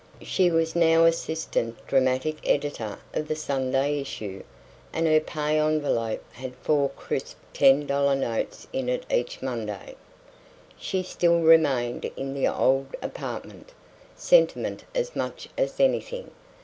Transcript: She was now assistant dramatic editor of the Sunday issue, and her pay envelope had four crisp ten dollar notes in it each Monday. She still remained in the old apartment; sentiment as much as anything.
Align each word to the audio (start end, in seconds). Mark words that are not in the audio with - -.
She 0.23 0.49
was 0.49 0.75
now 0.75 1.05
assistant 1.05 1.77
dramatic 1.85 2.37
editor 2.43 2.97
of 3.13 3.27
the 3.27 3.35
Sunday 3.35 3.99
issue, 4.01 4.41
and 4.91 5.05
her 5.05 5.19
pay 5.19 5.59
envelope 5.59 6.23
had 6.31 6.55
four 6.55 6.89
crisp 6.89 7.37
ten 7.53 7.85
dollar 7.85 8.15
notes 8.15 8.65
in 8.73 8.89
it 8.89 9.05
each 9.11 9.43
Monday. 9.43 9.95
She 10.75 11.03
still 11.03 11.41
remained 11.41 12.05
in 12.17 12.33
the 12.33 12.47
old 12.47 12.95
apartment; 13.03 13.73
sentiment 14.15 14.85
as 14.95 15.15
much 15.15 15.47
as 15.55 15.79
anything. 15.79 16.31